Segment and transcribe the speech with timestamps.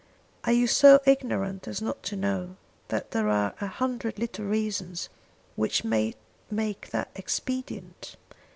[0.45, 2.55] Are you so ignorant as not to know
[2.87, 5.09] that there are a hundred little reasons
[5.55, 6.15] which may
[6.49, 8.15] make that expedient?